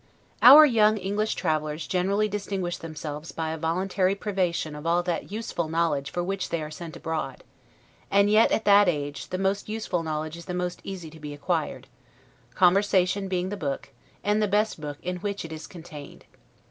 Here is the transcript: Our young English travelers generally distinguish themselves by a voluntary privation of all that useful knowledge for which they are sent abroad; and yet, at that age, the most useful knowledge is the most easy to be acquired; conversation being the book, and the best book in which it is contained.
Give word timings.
Our 0.41 0.65
young 0.65 0.97
English 0.97 1.35
travelers 1.35 1.85
generally 1.85 2.27
distinguish 2.27 2.77
themselves 2.77 3.31
by 3.31 3.51
a 3.51 3.57
voluntary 3.59 4.15
privation 4.15 4.75
of 4.75 4.87
all 4.87 5.03
that 5.03 5.31
useful 5.31 5.69
knowledge 5.69 6.09
for 6.09 6.23
which 6.23 6.49
they 6.49 6.63
are 6.63 6.71
sent 6.71 6.95
abroad; 6.95 7.43
and 8.09 8.27
yet, 8.27 8.51
at 8.51 8.65
that 8.65 8.89
age, 8.89 9.27
the 9.27 9.37
most 9.37 9.69
useful 9.69 10.01
knowledge 10.01 10.37
is 10.37 10.45
the 10.45 10.55
most 10.55 10.81
easy 10.83 11.11
to 11.11 11.19
be 11.19 11.35
acquired; 11.35 11.85
conversation 12.55 13.27
being 13.27 13.49
the 13.49 13.57
book, 13.57 13.89
and 14.23 14.41
the 14.41 14.47
best 14.47 14.81
book 14.81 14.97
in 15.03 15.17
which 15.17 15.45
it 15.45 15.51
is 15.53 15.67
contained. 15.67 16.25